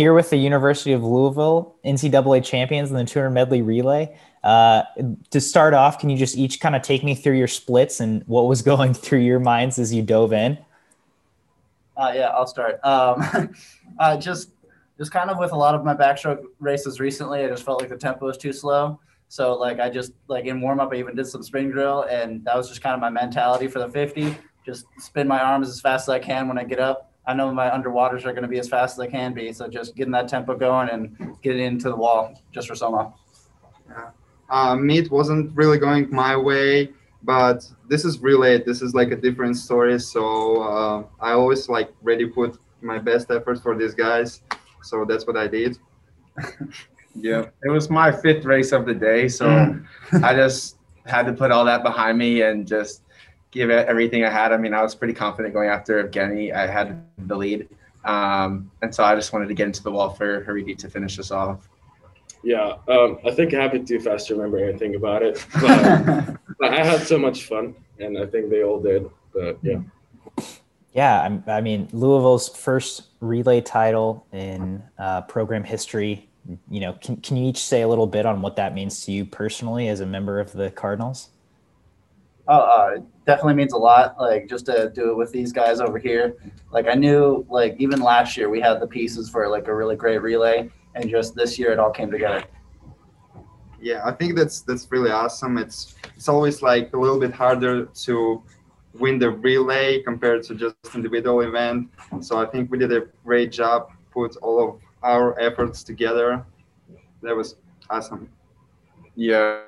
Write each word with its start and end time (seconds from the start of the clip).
here 0.00 0.14
with 0.14 0.30
the 0.30 0.36
University 0.38 0.92
of 0.92 1.04
Louisville, 1.04 1.76
NCAA 1.84 2.42
champions 2.42 2.90
in 2.90 2.96
the 2.96 3.04
200 3.04 3.28
medley 3.28 3.60
relay. 3.60 4.16
Uh, 4.42 4.84
to 5.28 5.42
start 5.42 5.74
off, 5.74 5.98
can 5.98 6.08
you 6.08 6.16
just 6.16 6.38
each 6.38 6.58
kind 6.58 6.74
of 6.74 6.80
take 6.80 7.04
me 7.04 7.14
through 7.14 7.36
your 7.36 7.46
splits 7.46 8.00
and 8.00 8.22
what 8.26 8.46
was 8.46 8.62
going 8.72 8.94
through 8.94 9.18
your 9.18 9.38
minds 9.38 9.78
as 9.78 9.92
you 9.92 10.02
dove 10.02 10.32
in? 10.32 10.56
Uh, 11.98 12.12
yeah, 12.14 12.28
I'll 12.28 12.46
start. 12.46 12.82
Um, 12.82 13.54
uh, 13.98 14.16
just, 14.16 14.52
just 14.96 15.12
kind 15.12 15.28
of 15.28 15.36
with 15.36 15.52
a 15.52 15.56
lot 15.56 15.74
of 15.74 15.84
my 15.84 15.94
backstroke 15.94 16.44
races 16.60 16.98
recently, 16.98 17.44
I 17.44 17.48
just 17.48 17.62
felt 17.62 17.82
like 17.82 17.90
the 17.90 17.98
tempo 17.98 18.24
was 18.24 18.38
too 18.38 18.54
slow. 18.54 18.98
So 19.28 19.52
like 19.52 19.80
I 19.80 19.90
just 19.90 20.12
like 20.28 20.46
in 20.46 20.62
warm 20.62 20.80
up, 20.80 20.94
I 20.94 20.96
even 20.96 21.14
did 21.14 21.26
some 21.26 21.42
spin 21.42 21.70
drill, 21.70 22.04
and 22.04 22.42
that 22.46 22.56
was 22.56 22.70
just 22.70 22.80
kind 22.80 22.94
of 22.94 23.00
my 23.00 23.10
mentality 23.10 23.68
for 23.68 23.80
the 23.80 23.88
50. 23.90 24.34
Just 24.64 24.86
spin 24.98 25.28
my 25.28 25.40
arms 25.40 25.68
as 25.68 25.78
fast 25.78 26.04
as 26.04 26.08
I 26.08 26.18
can 26.20 26.48
when 26.48 26.56
I 26.56 26.64
get 26.64 26.80
up. 26.80 27.09
I 27.30 27.34
know 27.34 27.52
my 27.54 27.70
underwaters 27.70 28.24
are 28.24 28.32
going 28.32 28.42
to 28.42 28.48
be 28.48 28.58
as 28.58 28.68
fast 28.68 28.94
as 28.94 28.98
they 28.98 29.06
can 29.06 29.32
be, 29.32 29.52
so 29.52 29.68
just 29.68 29.94
getting 29.94 30.10
that 30.12 30.26
tempo 30.26 30.56
going 30.56 30.88
and 30.88 31.36
getting 31.42 31.64
into 31.64 31.88
the 31.88 31.96
wall 31.96 32.34
just 32.50 32.66
for 32.66 32.74
Somov. 32.74 33.12
Yeah. 33.88 34.10
Uh, 34.48 34.74
meet 34.74 35.12
wasn't 35.12 35.54
really 35.54 35.78
going 35.78 36.10
my 36.10 36.36
way, 36.36 36.90
but 37.22 37.64
this 37.88 38.04
is 38.04 38.18
relay. 38.18 38.60
This 38.62 38.82
is 38.82 38.94
like 38.94 39.12
a 39.12 39.16
different 39.16 39.56
story. 39.56 40.00
So 40.00 40.62
uh, 40.62 41.04
I 41.20 41.32
always 41.32 41.68
like 41.68 41.90
ready 42.02 42.26
put 42.26 42.58
my 42.80 42.98
best 42.98 43.30
effort 43.30 43.62
for 43.62 43.78
these 43.78 43.94
guys. 43.94 44.42
So 44.82 45.04
that's 45.04 45.24
what 45.24 45.36
I 45.36 45.46
did. 45.46 45.78
Yeah, 47.14 47.46
it 47.64 47.68
was 47.68 47.90
my 47.90 48.12
fifth 48.12 48.44
race 48.44 48.70
of 48.70 48.86
the 48.86 48.94
day, 48.94 49.26
so 49.26 49.48
mm. 49.48 49.84
I 50.22 50.32
just 50.32 50.76
had 51.06 51.26
to 51.26 51.32
put 51.32 51.50
all 51.50 51.64
that 51.64 51.82
behind 51.82 52.18
me 52.18 52.42
and 52.42 52.64
just 52.64 53.02
give 53.50 53.70
it 53.70 53.86
everything 53.86 54.24
I 54.24 54.30
had. 54.30 54.52
I 54.52 54.56
mean, 54.56 54.74
I 54.74 54.82
was 54.82 54.94
pretty 54.94 55.14
confident 55.14 55.54
going 55.54 55.68
after 55.68 56.02
Evgenii. 56.02 56.54
I 56.54 56.66
had 56.66 57.04
the 57.18 57.36
lead, 57.36 57.68
um, 58.04 58.70
and 58.82 58.94
so 58.94 59.04
I 59.04 59.14
just 59.14 59.32
wanted 59.32 59.48
to 59.48 59.54
get 59.54 59.66
into 59.66 59.82
the 59.82 59.90
wall 59.90 60.10
for 60.10 60.44
Haridi 60.44 60.76
to 60.78 60.88
finish 60.88 61.18
us 61.18 61.30
off. 61.30 61.68
Yeah, 62.42 62.76
um, 62.88 63.18
I 63.24 63.32
think 63.32 63.52
it 63.52 63.60
happened 63.60 63.86
too 63.86 64.00
fast 64.00 64.28
to 64.28 64.34
remember 64.34 64.58
anything 64.58 64.94
about 64.94 65.22
it, 65.22 65.44
but, 65.60 66.36
but 66.58 66.72
I 66.72 66.84
had 66.84 67.02
so 67.06 67.18
much 67.18 67.44
fun, 67.44 67.74
and 67.98 68.18
I 68.18 68.26
think 68.26 68.50
they 68.50 68.62
all 68.62 68.80
did. 68.80 69.08
But 69.34 69.58
yeah. 69.62 69.80
Yeah, 70.92 71.38
I 71.46 71.60
mean 71.60 71.88
Louisville's 71.92 72.48
first 72.48 73.10
relay 73.20 73.60
title 73.60 74.26
in 74.32 74.82
uh, 74.98 75.22
program 75.22 75.62
history 75.62 76.30
you 76.68 76.80
know, 76.80 76.94
can, 76.94 77.16
can 77.18 77.36
you 77.36 77.48
each 77.48 77.58
say 77.58 77.82
a 77.82 77.88
little 77.88 78.06
bit 78.06 78.26
on 78.26 78.42
what 78.42 78.56
that 78.56 78.74
means 78.74 79.04
to 79.04 79.12
you 79.12 79.24
personally 79.24 79.88
as 79.88 80.00
a 80.00 80.06
member 80.06 80.40
of 80.40 80.52
the 80.52 80.70
Cardinals? 80.70 81.28
Oh, 82.52 82.62
uh, 82.62 82.98
definitely 83.26 83.54
means 83.54 83.74
a 83.74 83.78
lot. 83.78 84.16
Like 84.18 84.48
just 84.48 84.66
to 84.66 84.90
do 84.92 85.10
it 85.10 85.16
with 85.16 85.30
these 85.30 85.52
guys 85.52 85.80
over 85.80 86.00
here. 86.00 86.34
Like 86.72 86.88
I 86.88 86.94
knew, 86.94 87.46
like 87.48 87.76
even 87.78 88.00
last 88.00 88.36
year 88.36 88.50
we 88.50 88.60
had 88.60 88.80
the 88.80 88.88
pieces 88.88 89.30
for 89.30 89.48
like 89.48 89.68
a 89.68 89.74
really 89.74 89.94
great 89.94 90.20
relay, 90.20 90.68
and 90.96 91.08
just 91.08 91.36
this 91.36 91.60
year 91.60 91.70
it 91.70 91.78
all 91.78 91.92
came 91.92 92.10
together. 92.10 92.42
Yeah, 93.80 94.02
I 94.04 94.10
think 94.10 94.36
that's 94.36 94.62
that's 94.62 94.90
really 94.90 95.12
awesome. 95.12 95.58
It's 95.58 95.94
it's 96.16 96.28
always 96.28 96.60
like 96.60 96.92
a 96.92 96.98
little 96.98 97.20
bit 97.20 97.32
harder 97.32 97.84
to 97.84 98.42
win 98.94 99.20
the 99.20 99.30
relay 99.30 100.02
compared 100.02 100.42
to 100.42 100.56
just 100.56 100.74
individual 100.92 101.42
event. 101.42 101.88
So 102.20 102.36
I 102.36 102.46
think 102.46 102.68
we 102.68 102.78
did 102.78 102.92
a 102.92 103.02
great 103.24 103.52
job. 103.52 103.92
Put 104.10 104.34
all 104.38 104.58
of 104.60 104.80
our 105.04 105.38
efforts 105.38 105.84
together. 105.84 106.44
That 107.22 107.36
was 107.36 107.54
awesome. 107.88 108.28
Yeah, 109.16 109.60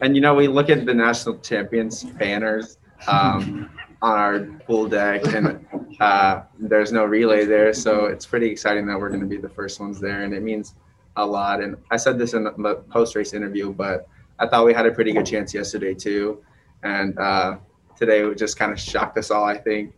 and 0.00 0.14
you 0.14 0.20
know 0.20 0.34
we 0.34 0.48
look 0.48 0.70
at 0.70 0.84
the 0.84 0.94
national 0.94 1.38
champions 1.38 2.04
banners 2.04 2.78
um, 3.06 3.70
on 4.02 4.18
our 4.18 4.40
pool 4.66 4.88
deck, 4.88 5.24
and 5.34 5.64
uh, 6.00 6.42
there's 6.58 6.92
no 6.92 7.04
relay 7.04 7.44
there, 7.44 7.72
so 7.72 8.06
it's 8.06 8.26
pretty 8.26 8.50
exciting 8.50 8.86
that 8.86 8.98
we're 8.98 9.08
going 9.08 9.20
to 9.20 9.26
be 9.26 9.36
the 9.36 9.48
first 9.48 9.80
ones 9.80 10.00
there, 10.00 10.22
and 10.22 10.34
it 10.34 10.42
means 10.42 10.74
a 11.16 11.24
lot. 11.24 11.62
And 11.62 11.76
I 11.90 11.96
said 11.96 12.18
this 12.18 12.34
in 12.34 12.44
the 12.44 12.84
post 12.90 13.16
race 13.16 13.32
interview, 13.32 13.72
but 13.72 14.08
I 14.38 14.46
thought 14.46 14.64
we 14.64 14.74
had 14.74 14.86
a 14.86 14.92
pretty 14.92 15.12
good 15.12 15.26
chance 15.26 15.54
yesterday 15.54 15.94
too, 15.94 16.42
and 16.82 17.18
uh, 17.18 17.58
today 17.96 18.20
it 18.20 18.38
just 18.38 18.58
kind 18.58 18.72
of 18.72 18.78
shocked 18.78 19.18
us 19.18 19.30
all. 19.30 19.44
I 19.44 19.58
think 19.58 19.94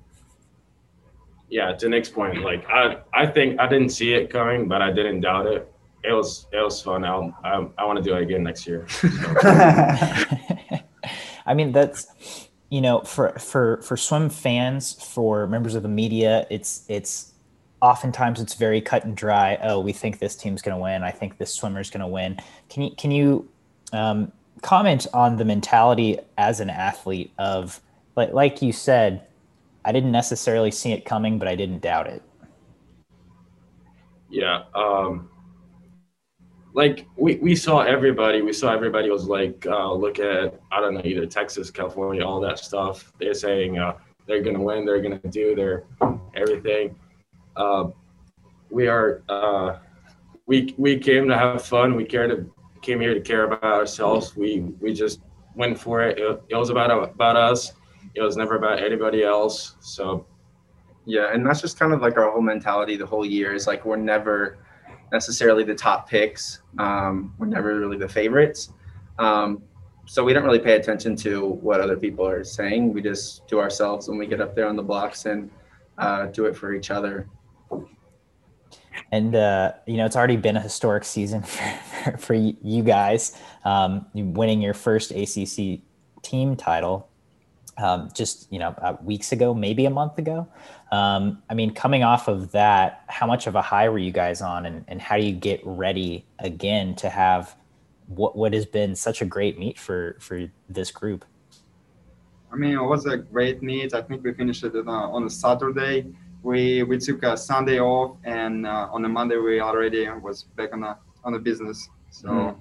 yeah, 1.50 1.72
to 1.72 1.88
Nick's 1.88 2.08
point, 2.08 2.42
like 2.42 2.64
I, 2.68 2.98
I 3.12 3.26
think 3.26 3.58
I 3.58 3.66
didn't 3.66 3.90
see 3.90 4.14
it 4.14 4.30
coming, 4.30 4.68
but 4.68 4.80
I 4.82 4.92
didn't 4.92 5.20
doubt 5.20 5.46
it. 5.46 5.70
It 6.02 6.12
was, 6.12 6.46
it 6.52 6.62
was 6.62 6.80
fun. 6.80 7.04
I'll, 7.04 7.36
I, 7.44 7.66
I 7.78 7.84
want 7.84 7.98
to 7.98 8.02
do 8.02 8.16
it 8.16 8.22
again 8.22 8.42
next 8.42 8.66
year. 8.66 8.86
I 11.46 11.54
mean, 11.54 11.72
that's, 11.72 12.48
you 12.70 12.80
know, 12.80 13.00
for, 13.00 13.38
for, 13.38 13.82
for 13.82 13.96
swim 13.96 14.30
fans, 14.30 14.92
for 14.92 15.46
members 15.46 15.74
of 15.74 15.82
the 15.82 15.88
media, 15.88 16.46
it's, 16.50 16.84
it's, 16.88 17.32
oftentimes 17.82 18.40
it's 18.40 18.54
very 18.54 18.80
cut 18.80 19.04
and 19.04 19.16
dry. 19.16 19.58
Oh, 19.62 19.80
we 19.80 19.92
think 19.92 20.18
this 20.18 20.36
team's 20.36 20.62
going 20.62 20.76
to 20.76 20.82
win. 20.82 21.02
I 21.02 21.10
think 21.10 21.38
this 21.38 21.52
swimmer's 21.52 21.90
going 21.90 22.00
to 22.00 22.06
win. 22.06 22.38
Can 22.68 22.82
you, 22.84 22.90
can 22.96 23.10
you, 23.10 23.48
um, 23.92 24.32
comment 24.62 25.06
on 25.14 25.36
the 25.36 25.44
mentality 25.44 26.18
as 26.36 26.60
an 26.60 26.70
athlete 26.70 27.32
of 27.38 27.80
like, 28.16 28.32
like 28.32 28.62
you 28.62 28.72
said, 28.72 29.26
I 29.84 29.92
didn't 29.92 30.12
necessarily 30.12 30.70
see 30.70 30.92
it 30.92 31.04
coming, 31.04 31.38
but 31.38 31.48
I 31.48 31.54
didn't 31.54 31.80
doubt 31.80 32.06
it. 32.06 32.22
Yeah. 34.28 34.64
Um, 34.74 35.30
like 36.72 37.06
we, 37.16 37.36
we 37.36 37.56
saw 37.56 37.80
everybody, 37.80 38.42
we 38.42 38.52
saw 38.52 38.72
everybody 38.72 39.10
was 39.10 39.26
like, 39.26 39.66
uh, 39.66 39.92
look 39.92 40.18
at, 40.18 40.60
I 40.70 40.80
don't 40.80 40.94
know, 40.94 41.02
either 41.04 41.26
Texas, 41.26 41.70
California, 41.70 42.24
all 42.24 42.40
that 42.40 42.58
stuff. 42.58 43.12
They're 43.18 43.34
saying 43.34 43.78
uh, 43.78 43.96
they're 44.26 44.42
to 44.42 44.60
win, 44.60 44.84
they're 44.84 45.02
to 45.02 45.28
do 45.28 45.54
their 45.54 45.84
everything. 46.34 46.96
Uh, 47.56 47.88
we 48.70 48.86
are, 48.86 49.22
uh, 49.28 49.78
we, 50.46 50.74
we 50.78 50.96
came 50.98 51.28
to 51.28 51.36
have 51.36 51.62
fun. 51.64 51.96
We 51.96 52.04
care 52.04 52.28
to, 52.28 52.52
came 52.82 53.00
here 53.00 53.14
to 53.14 53.20
care 53.20 53.44
about 53.44 53.64
ourselves. 53.64 54.36
We, 54.36 54.60
we 54.80 54.94
just 54.94 55.20
went 55.56 55.78
for 55.78 56.02
it. 56.02 56.18
It, 56.18 56.42
it 56.48 56.56
was 56.56 56.70
about, 56.70 56.90
about 56.90 57.36
us 57.36 57.72
it 58.14 58.22
was 58.22 58.36
never 58.36 58.56
about 58.56 58.82
anybody 58.82 59.22
else. 59.22 59.76
So 59.80 60.26
yeah, 61.06 61.32
and 61.32 61.46
that's 61.46 61.60
just 61.60 61.78
kind 61.78 61.92
of 61.92 62.02
like 62.02 62.16
our 62.16 62.30
whole 62.30 62.42
mentality 62.42 62.96
the 62.96 63.06
whole 63.06 63.24
year 63.24 63.54
is 63.54 63.66
like 63.66 63.84
we're 63.84 63.96
never 63.96 64.58
necessarily 65.12 65.64
the 65.64 65.74
top 65.74 66.08
picks. 66.08 66.62
Um, 66.78 67.34
we're 67.38 67.46
never 67.46 67.78
really 67.78 67.98
the 67.98 68.08
favorites. 68.08 68.72
Um, 69.18 69.62
so 70.06 70.24
we 70.24 70.32
don't 70.32 70.44
really 70.44 70.58
pay 70.58 70.76
attention 70.76 71.14
to 71.16 71.46
what 71.46 71.80
other 71.80 71.96
people 71.96 72.26
are 72.26 72.42
saying. 72.42 72.92
We 72.92 73.02
just 73.02 73.46
do 73.46 73.60
ourselves 73.60 74.08
when 74.08 74.18
we 74.18 74.26
get 74.26 74.40
up 74.40 74.54
there 74.54 74.66
on 74.66 74.76
the 74.76 74.82
blocks 74.82 75.26
and 75.26 75.50
uh, 75.98 76.26
do 76.26 76.46
it 76.46 76.56
for 76.56 76.74
each 76.74 76.90
other. 76.90 77.28
And 79.12 79.34
uh, 79.34 79.72
you 79.86 79.96
know, 79.96 80.06
it's 80.06 80.16
already 80.16 80.36
been 80.36 80.56
a 80.56 80.60
historic 80.60 81.04
season 81.04 81.42
for, 82.04 82.16
for 82.18 82.34
you 82.34 82.82
guys, 82.82 83.36
um, 83.64 84.06
winning 84.14 84.62
your 84.62 84.74
first 84.74 85.10
ACC 85.10 85.80
team 86.22 86.56
title 86.56 87.09
um, 87.78 88.08
just 88.14 88.50
you 88.52 88.58
know 88.58 88.74
uh, 88.82 88.96
weeks 89.02 89.32
ago, 89.32 89.54
maybe 89.54 89.86
a 89.86 89.90
month 89.90 90.18
ago. 90.18 90.46
Um, 90.92 91.42
I 91.48 91.54
mean, 91.54 91.72
coming 91.72 92.02
off 92.02 92.28
of 92.28 92.52
that, 92.52 93.04
how 93.08 93.26
much 93.26 93.46
of 93.46 93.54
a 93.54 93.62
high 93.62 93.88
were 93.88 93.98
you 93.98 94.12
guys 94.12 94.42
on, 94.42 94.66
and, 94.66 94.84
and 94.88 95.00
how 95.00 95.16
do 95.16 95.22
you 95.22 95.32
get 95.32 95.60
ready 95.64 96.26
again 96.38 96.94
to 96.96 97.08
have 97.08 97.56
what 98.08 98.36
what 98.36 98.52
has 98.52 98.66
been 98.66 98.94
such 98.94 99.22
a 99.22 99.24
great 99.24 99.58
meet 99.58 99.78
for 99.78 100.16
for 100.20 100.50
this 100.68 100.90
group? 100.90 101.24
I 102.52 102.56
mean, 102.56 102.74
it 102.74 102.82
was 102.82 103.06
a 103.06 103.16
great 103.16 103.62
meet. 103.62 103.94
I 103.94 104.02
think 104.02 104.24
we 104.24 104.32
finished 104.34 104.64
it 104.64 104.74
uh, 104.74 104.90
on 104.90 105.24
a 105.24 105.30
Saturday. 105.30 106.06
We 106.42 106.82
we 106.82 106.98
took 106.98 107.22
a 107.22 107.36
Sunday 107.36 107.80
off, 107.80 108.16
and 108.24 108.66
uh, 108.66 108.88
on 108.92 109.04
a 109.04 109.08
Monday 109.08 109.36
we 109.36 109.60
already 109.60 110.08
was 110.08 110.44
back 110.56 110.72
on 110.72 110.80
the 110.80 110.96
on 111.24 111.32
the 111.32 111.38
business. 111.38 111.88
So. 112.10 112.28
Mm-hmm. 112.28 112.60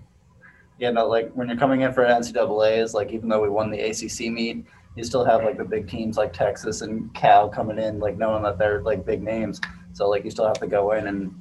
Yeah, 0.77 0.91
no, 0.91 1.07
like 1.07 1.33
when 1.33 1.49
you're 1.49 1.57
coming 1.57 1.81
in 1.81 1.91
for 1.91 2.05
NCAA's, 2.05 2.93
like 2.93 3.11
even 3.11 3.27
though 3.27 3.41
we 3.41 3.49
won 3.49 3.69
the 3.69 3.81
ACC 3.81 4.31
meet, 4.31 4.65
you 4.95 5.03
still 5.03 5.23
have 5.23 5.43
like 5.43 5.57
the 5.57 5.63
big 5.63 5.87
teams 5.87 6.17
like 6.17 6.33
Texas 6.33 6.81
and 6.81 7.13
Cal 7.13 7.49
coming 7.49 7.77
in, 7.79 7.99
like 7.99 8.17
knowing 8.17 8.43
that 8.43 8.57
they're 8.57 8.81
like 8.81 9.05
big 9.05 9.23
names. 9.23 9.61
So 9.93 10.09
like 10.09 10.23
you 10.25 10.31
still 10.31 10.47
have 10.47 10.59
to 10.59 10.67
go 10.67 10.91
in 10.93 11.07
and 11.07 11.33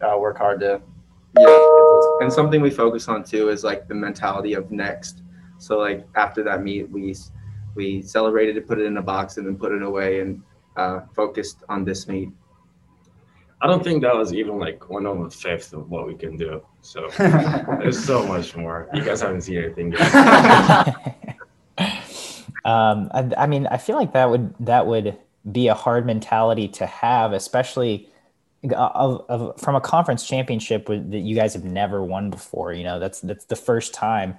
uh, 0.00 0.16
work 0.18 0.38
hard 0.38 0.60
to. 0.60 0.80
Yeah, 1.38 1.68
and 2.20 2.32
something 2.32 2.60
we 2.60 2.70
focus 2.70 3.08
on 3.08 3.24
too 3.24 3.48
is 3.48 3.64
like 3.64 3.88
the 3.88 3.94
mentality 3.94 4.54
of 4.54 4.70
next. 4.70 5.22
So 5.58 5.78
like 5.78 6.06
after 6.14 6.42
that 6.44 6.62
meet, 6.62 6.90
we 6.90 7.14
we 7.74 8.02
celebrated 8.02 8.56
it, 8.56 8.68
put 8.68 8.78
it 8.78 8.84
in 8.84 8.96
a 8.98 9.02
box, 9.02 9.36
and 9.38 9.46
then 9.46 9.56
put 9.56 9.72
it 9.72 9.82
away, 9.82 10.20
and 10.20 10.42
uh, 10.76 11.00
focused 11.14 11.64
on 11.68 11.84
this 11.84 12.06
meet. 12.06 12.30
I 13.62 13.68
don't 13.68 13.82
think 13.82 14.02
that 14.02 14.14
was 14.14 14.34
even 14.34 14.58
like 14.58 14.90
one 14.90 15.06
of 15.06 15.20
a 15.20 15.30
fifth 15.30 15.72
of 15.72 15.88
what 15.88 16.06
we 16.06 16.14
can 16.16 16.36
do. 16.36 16.62
So 16.80 17.08
there's 17.18 18.04
so 18.04 18.26
much 18.26 18.56
more. 18.56 18.88
You 18.92 19.04
guys 19.04 19.20
haven't 19.20 19.42
seen 19.42 19.58
anything 19.58 19.92
yet. 19.92 21.18
Um, 22.64 23.10
I, 23.12 23.30
I, 23.38 23.46
mean, 23.46 23.66
I 23.66 23.76
feel 23.76 23.96
like 23.96 24.12
that 24.12 24.30
would 24.30 24.54
that 24.60 24.86
would 24.86 25.18
be 25.50 25.68
a 25.68 25.74
hard 25.74 26.06
mentality 26.06 26.68
to 26.68 26.86
have, 26.86 27.32
especially 27.32 28.08
of, 28.70 29.24
of, 29.28 29.60
from 29.60 29.74
a 29.74 29.80
conference 29.80 30.26
championship 30.26 30.86
that 30.86 31.18
you 31.18 31.34
guys 31.34 31.54
have 31.54 31.64
never 31.64 32.02
won 32.02 32.30
before. 32.30 32.72
You 32.72 32.84
know, 32.84 33.00
that's 33.00 33.20
that's 33.20 33.46
the 33.46 33.56
first 33.56 33.92
time. 33.92 34.36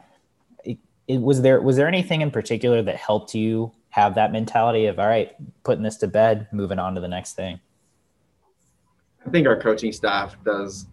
It, 0.63 0.77
it, 1.07 1.21
was 1.21 1.41
there 1.41 1.61
was 1.61 1.75
there 1.75 1.87
anything 1.87 2.21
in 2.21 2.31
particular 2.31 2.81
that 2.81 2.95
helped 2.95 3.35
you 3.35 3.73
have 3.89 4.15
that 4.15 4.31
mentality 4.31 4.85
of 4.85 4.99
all 4.99 5.07
right, 5.07 5.35
putting 5.63 5.83
this 5.83 5.97
to 5.97 6.07
bed, 6.07 6.47
moving 6.51 6.79
on 6.79 6.95
to 6.95 7.01
the 7.01 7.07
next 7.07 7.33
thing? 7.33 7.59
I 9.25 9.29
think 9.29 9.47
our 9.47 9.59
coaching 9.59 9.91
staff 9.91 10.35
does 10.43 10.87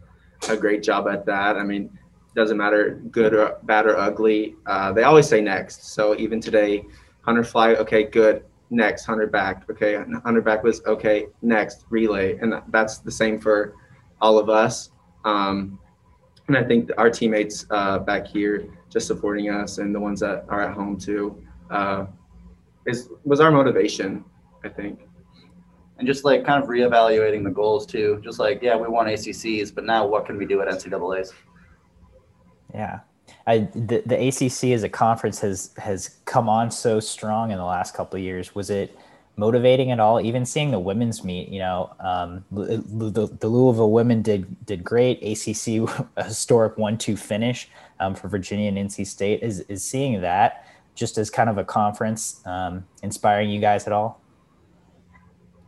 a 0.49 0.57
great 0.57 0.83
job 0.83 1.09
at 1.09 1.27
that. 1.27 1.57
I 1.57 1.63
mean, 1.63 1.97
doesn't 2.35 2.57
matter 2.57 3.01
good 3.11 3.35
or 3.35 3.59
bad 3.65 3.87
or 3.87 3.97
ugly. 3.97 4.57
Uh, 4.67 4.93
they 4.93 5.03
always 5.03 5.29
say 5.29 5.41
next. 5.41 5.93
So 5.93 6.17
even 6.17 6.41
today, 6.41 6.85
hundred 7.31 7.45
fly, 7.45 7.75
okay, 7.75 8.05
good. 8.05 8.45
Next, 8.71 9.05
hundred 9.05 9.33
back, 9.33 9.69
okay. 9.71 10.03
Hundred 10.25 10.45
back 10.45 10.63
was 10.63 10.83
okay. 10.87 11.27
Next, 11.43 11.85
relay, 11.91 12.39
and 12.39 12.55
that's 12.69 12.99
the 12.99 13.11
same 13.11 13.41
for 13.41 13.75
all 14.21 14.39
of 14.39 14.49
us. 14.49 14.91
Um, 15.25 15.79
and 16.49 16.57
I 16.57 16.65
think 16.65 16.91
our 16.99 17.11
teammates 17.11 17.67
uh, 17.71 17.99
back 17.99 18.27
here 18.27 18.69
just 18.89 19.07
supporting 19.07 19.51
us 19.51 19.79
and 19.79 19.95
the 19.95 20.01
ones 20.01 20.21
that 20.21 20.45
are 20.49 20.63
at 20.63 20.75
home 20.75 20.99
too 20.99 21.41
uh, 21.71 22.07
is 22.87 23.09
was 23.25 23.41
our 23.41 23.51
motivation. 23.51 24.25
I 24.65 24.69
think 24.69 25.01
and 26.01 26.07
just 26.07 26.25
like 26.25 26.45
kind 26.45 26.63
of 26.63 26.69
reevaluating 26.69 27.45
the 27.45 27.51
goals 27.51 27.85
too. 27.87 28.21
Just 28.25 28.39
like, 28.39 28.61
yeah, 28.63 28.75
we 28.75 28.89
won 28.89 29.07
ACCs, 29.07 29.73
but 29.73 29.85
now 29.85 30.07
what 30.07 30.25
can 30.25 30.39
we 30.39 30.47
do 30.47 30.63
at 30.63 30.69
NCAA's? 30.69 31.35
Yeah. 32.73 33.01
I, 33.47 33.69
the, 33.75 34.03
the 34.07 34.29
ACC 34.29 34.73
as 34.73 34.83
a 34.83 34.89
conference 34.89 35.41
has 35.41 35.71
has 35.79 36.19
come 36.25 36.49
on 36.49 36.71
so 36.71 37.01
strong 37.01 37.51
in 37.51 37.59
the 37.59 37.65
last 37.65 37.95
couple 37.95 38.19
of 38.19 38.23
years. 38.23 38.55
Was 38.55 38.71
it 38.71 38.97
motivating 39.37 39.91
at 39.91 40.01
all? 40.01 40.21
Even 40.21 40.45
seeing 40.45 40.71
the 40.71 40.79
women's 40.79 41.25
meet, 41.25 41.49
you 41.49 41.59
know, 41.59 41.95
um, 42.01 42.45
the, 42.53 43.29
the, 43.41 43.49
Louisville 43.49 43.91
women 43.91 44.23
did 44.23 44.65
did 44.67 44.85
great. 44.85 45.23
ACC 45.23 45.89
a 46.17 46.25
historic 46.25 46.77
one 46.77 46.99
two 46.99 47.17
finish 47.17 47.69
um, 47.99 48.15
for 48.15 48.29
Virginia 48.29 48.69
and 48.69 48.79
NC 48.79 49.07
State. 49.07 49.43
Is 49.43 49.61
is 49.61 49.83
seeing 49.85 50.21
that 50.21 50.67
just 50.95 51.19
as 51.19 51.31
kind 51.31 51.49
of 51.49 51.59
a 51.59 51.65
conference 51.65 52.43
um, 52.47 52.85
inspiring 53.03 53.51
you 53.51 53.61
guys 53.61 53.87
at 53.87 53.93
all? 53.93 54.21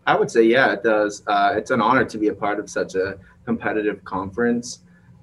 I 0.06 0.16
would 0.16 0.30
say, 0.30 0.42
yeah, 0.42 0.72
it 0.72 0.82
does. 0.82 1.22
Uh, 1.26 1.54
it's 1.56 1.70
an 1.70 1.80
honor 1.80 2.04
to 2.04 2.18
be 2.18 2.28
a 2.28 2.34
part 2.34 2.58
of 2.58 2.68
such 2.68 2.96
a 2.96 3.18
competitive 3.44 4.04
conference. 4.04 4.80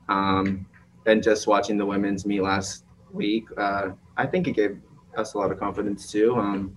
Um, 0.07 0.65
and 1.05 1.23
just 1.23 1.47
watching 1.47 1.77
the 1.77 1.85
women's 1.85 2.25
meet 2.25 2.41
last 2.41 2.85
week, 3.11 3.45
uh, 3.57 3.89
I 4.17 4.25
think 4.25 4.47
it 4.47 4.53
gave 4.53 4.79
us 5.17 5.33
a 5.33 5.37
lot 5.37 5.51
of 5.51 5.59
confidence 5.59 6.11
too. 6.11 6.35
Um, 6.35 6.75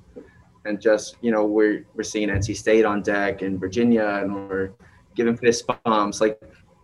and 0.65 0.81
just 0.81 1.17
you 1.21 1.31
know, 1.31 1.45
we're 1.45 1.87
we're 1.95 2.03
seeing 2.05 2.29
NC 2.29 2.57
State 2.57 2.85
on 2.85 3.03
deck 3.03 3.43
and 3.43 3.59
Virginia, 3.59 4.21
and 4.23 4.35
we're 4.49 4.71
giving 5.15 5.37
fist 5.37 5.69
bumps. 5.85 6.21
Like 6.21 6.41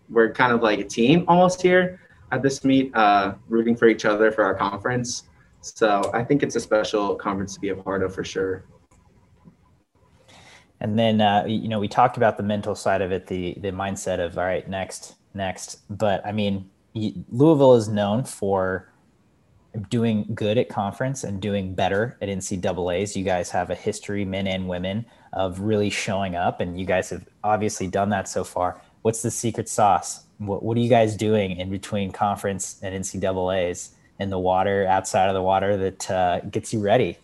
we're 0.09 0.33
kind 0.33 0.53
of 0.53 0.63
like 0.63 0.81
a 0.81 0.85
team 0.85 1.25
almost 1.29 1.63
here 1.63 2.01
at 2.33 2.43
this 2.43 2.65
meet, 2.65 2.95
uh, 2.95 3.35
rooting 3.49 3.77
for 3.77 3.89
each 3.89 4.05
other 4.05 4.31
for 4.31 4.45
our 4.45 4.55
conference. 4.55 5.25
So 5.61 6.11
I 6.15 6.25
think 6.25 6.43
it's 6.43 6.57
a 6.57 6.61
special 6.61 7.15
conference 7.15 7.55
to 7.55 7.61
be 7.61 7.71
a 7.71 7.77
part 7.77 8.03
of 8.03 8.15
for 8.15 8.25
sure. 8.25 8.65
And 10.81 10.99
then 10.99 11.21
uh, 11.21 11.45
you 11.47 11.69
know 11.69 11.81
we 11.81 11.89
talked 11.89 12.17
about 12.17 12.37
the 12.37 12.43
mental 12.43 12.75
side 12.75 13.03
of 13.03 13.13
it, 13.13 13.27
the 13.27 13.55
the 13.61 13.71
mindset 13.71 14.25
of 14.25 14.39
all 14.39 14.45
right, 14.45 14.69
next, 14.69 15.17
next. 15.35 15.81
But 15.91 16.25
I 16.27 16.33
mean, 16.33 16.69
Louisville 16.95 17.75
is 17.75 17.89
known 17.89 18.25
for 18.25 18.93
doing 19.91 20.27
good 20.35 20.59
at 20.59 20.69
conference 20.69 21.25
and 21.25 21.41
doing 21.41 21.75
better 21.75 22.17
at 22.21 22.29
NCAA's. 22.29 23.17
You 23.17 23.25
guys 23.25 23.51
have 23.51 23.71
a 23.71 23.75
history, 23.75 24.25
men 24.25 24.47
and 24.47 24.69
women, 24.69 25.07
of 25.33 25.61
really 25.61 25.91
showing 25.91 26.35
up, 26.37 26.61
and 26.61 26.79
you 26.79 26.87
guys 26.87 27.11
have 27.11 27.29
obviously 27.45 27.87
done 27.87 28.09
that 28.11 28.29
so 28.29 28.45
far. 28.45 28.81
What's 29.03 29.23
the 29.23 29.31
secret 29.31 29.69
sauce? 29.69 30.25
What, 30.39 30.63
what 30.63 30.77
are 30.77 30.81
you 30.81 30.89
guys 30.89 31.17
doing 31.17 31.53
in 31.59 31.71
between 31.71 32.13
conference 32.13 32.81
and 32.83 32.95
NCAA's 32.95 33.95
in 34.19 34.31
the 34.31 34.39
water, 34.39 34.87
outside 34.87 35.29
of 35.29 35.35
the 35.35 35.43
water, 35.43 35.77
that 35.77 36.11
uh, 36.11 36.41
gets 36.51 36.73
you 36.73 36.81
ready? 36.81 37.19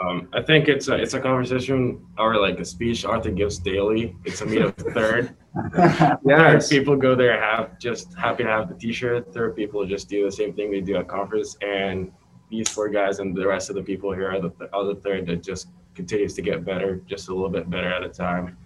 Um, 0.00 0.28
I 0.32 0.42
think 0.42 0.68
it's 0.68 0.88
a, 0.88 0.94
it's 0.94 1.14
a 1.14 1.20
conversation 1.20 2.06
or 2.18 2.36
like 2.36 2.60
a 2.60 2.64
speech 2.64 3.04
Arthur 3.04 3.30
gives 3.30 3.58
daily. 3.58 4.16
It's 4.24 4.40
a 4.42 4.46
meet 4.46 4.62
of 4.62 4.76
third. 4.76 5.34
yeah, 6.24 6.60
people 6.68 6.94
go 6.96 7.16
there 7.16 7.40
have 7.40 7.78
just 7.78 8.14
happy 8.14 8.44
to 8.44 8.48
have 8.48 8.68
the 8.68 8.74
T-shirt. 8.74 9.32
Third 9.34 9.56
people 9.56 9.84
just 9.84 10.08
do 10.08 10.24
the 10.24 10.30
same 10.30 10.54
thing 10.54 10.70
they 10.70 10.80
do 10.80 10.96
at 10.96 11.08
conference, 11.08 11.56
and 11.62 12.12
these 12.48 12.68
four 12.68 12.88
guys 12.88 13.18
and 13.18 13.36
the 13.36 13.46
rest 13.46 13.70
of 13.70 13.76
the 13.76 13.82
people 13.82 14.12
here 14.12 14.30
are 14.30 14.40
the 14.40 14.52
are 14.72 14.84
the 14.84 14.94
third 14.94 15.26
that 15.26 15.42
just 15.42 15.68
continues 15.94 16.34
to 16.34 16.42
get 16.42 16.64
better, 16.64 17.02
just 17.06 17.28
a 17.28 17.34
little 17.34 17.50
bit 17.50 17.68
better 17.68 17.92
at 17.92 18.04
a 18.04 18.08
time. 18.08 18.56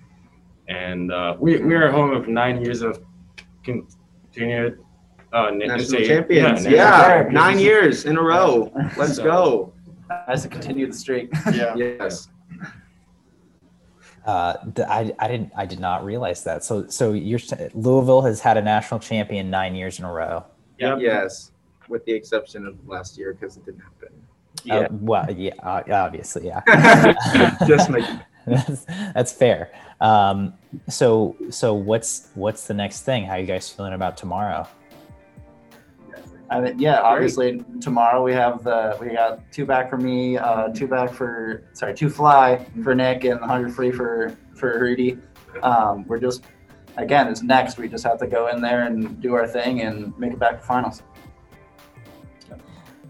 And 0.68 1.10
uh, 1.10 1.36
we 1.38 1.58
we 1.62 1.74
are 1.74 1.90
home 1.90 2.12
of 2.12 2.28
nine 2.28 2.62
years 2.62 2.82
of 2.82 3.02
continued 3.62 4.84
uh, 5.32 5.50
national 5.50 6.02
champions. 6.02 6.64
Yeah, 6.64 7.22
yeah 7.22 7.28
nine 7.30 7.58
years 7.58 8.04
in 8.04 8.18
a 8.18 8.22
row. 8.22 8.70
Let's 8.98 9.16
so, 9.16 9.24
go. 9.24 9.72
Nice 10.28 10.42
to 10.42 10.48
continue 10.48 10.86
the 10.86 10.92
streak. 10.92 11.30
Yeah. 11.52 11.74
yes. 11.76 12.28
Uh, 14.24 14.54
I, 14.88 15.12
I 15.18 15.28
didn't 15.28 15.50
I 15.56 15.66
did 15.66 15.80
not 15.80 16.04
realize 16.04 16.44
that. 16.44 16.62
So 16.64 16.86
so 16.86 17.12
you're 17.12 17.40
Louisville 17.74 18.22
has 18.22 18.40
had 18.40 18.56
a 18.56 18.62
national 18.62 19.00
champion 19.00 19.50
nine 19.50 19.74
years 19.74 19.98
in 19.98 20.04
a 20.04 20.12
row. 20.12 20.44
Yep. 20.78 20.98
Yes, 21.00 21.50
with 21.88 22.04
the 22.04 22.12
exception 22.12 22.66
of 22.66 22.76
last 22.86 23.18
year 23.18 23.34
because 23.34 23.56
it 23.56 23.64
didn't 23.64 23.80
happen. 23.80 24.08
Yeah. 24.64 24.74
Uh, 24.74 24.88
well, 24.92 25.30
yeah, 25.30 25.52
uh, 25.62 25.82
obviously, 25.90 26.46
yeah. 26.46 27.54
Just 27.66 27.90
making. 27.90 28.20
that's, 28.46 28.84
that's 28.84 29.32
fair. 29.32 29.72
Um, 30.00 30.54
so 30.88 31.36
so 31.50 31.74
what's 31.74 32.28
what's 32.34 32.66
the 32.66 32.74
next 32.74 33.02
thing? 33.02 33.24
How 33.24 33.34
are 33.34 33.40
you 33.40 33.46
guys 33.46 33.68
feeling 33.68 33.92
about 33.92 34.16
tomorrow? 34.16 34.66
I 36.52 36.60
mean, 36.60 36.78
yeah, 36.78 37.00
obviously 37.00 37.64
tomorrow 37.80 38.22
we 38.22 38.34
have 38.34 38.62
the 38.62 38.96
we 39.00 39.08
got 39.08 39.40
two 39.50 39.64
back 39.64 39.88
for 39.88 39.96
me, 39.96 40.36
uh, 40.36 40.68
two 40.68 40.86
back 40.86 41.10
for 41.10 41.62
sorry, 41.72 41.94
two 41.94 42.10
fly 42.10 42.66
for 42.84 42.94
Nick, 42.94 43.24
and 43.24 43.40
100 43.40 43.74
free 43.74 43.90
for 43.90 44.36
for 44.54 44.78
Rudy. 44.78 45.16
Um, 45.62 46.06
we're 46.06 46.18
just 46.18 46.44
again, 46.98 47.28
it's 47.28 47.42
next. 47.42 47.78
We 47.78 47.88
just 47.88 48.04
have 48.04 48.18
to 48.18 48.26
go 48.26 48.48
in 48.48 48.60
there 48.60 48.82
and 48.82 49.18
do 49.22 49.32
our 49.32 49.46
thing 49.46 49.80
and 49.80 50.16
make 50.18 50.32
it 50.32 50.38
back 50.38 50.60
to 50.60 50.66
finals. 50.66 51.02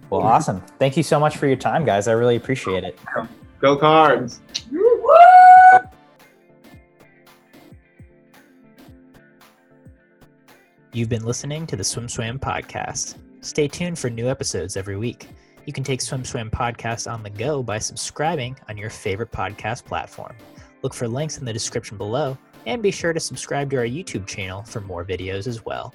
Well, 0.09 0.23
awesome. 0.23 0.61
Thank 0.79 0.97
you 0.97 1.03
so 1.03 1.19
much 1.19 1.37
for 1.37 1.49
your 1.49 1.57
time, 1.57 1.85
guys. 1.85 2.07
I 2.07 2.13
really 2.13 2.37
appreciate 2.37 2.85
it. 2.85 2.97
Go 3.61 3.77
cards. 3.77 4.41
You've 10.93 11.09
been 11.09 11.25
listening 11.25 11.67
to 11.69 11.77
the 11.77 11.85
Swim 11.85 12.09
Swam 12.09 12.39
podcast. 12.39 13.17
Stay 13.45 13.67
tuned 13.67 13.99
for 13.99 14.09
new 14.09 14.29
episodes 14.29 14.77
every 14.77 14.97
week. 14.97 15.29
You 15.67 15.73
can 15.73 15.83
take 15.83 16.01
Swim 16.01 16.25
Swam 16.25 16.49
Podcast 16.49 17.11
on 17.13 17.25
the 17.25 17.31
go 17.31 17.61
by 17.61 17.81
subscribing 17.81 18.57
on 18.69 18.77
your 18.77 18.89
favorite 18.89 19.33
podcast 19.33 19.85
platform. 19.85 20.37
Look 20.83 20.95
for 20.95 21.09
links 21.09 21.39
in 21.39 21.45
the 21.45 21.53
description 21.53 21.97
below, 21.97 22.39
and 22.67 22.81
be 22.81 22.93
sure 22.93 23.13
to 23.13 23.19
subscribe 23.19 23.69
to 23.71 23.79
our 23.79 23.85
YouTube 23.85 24.29
channel 24.29 24.63
for 24.63 24.81
more 24.81 25.05
videos 25.05 25.49
as 25.49 25.65
well. 25.65 25.93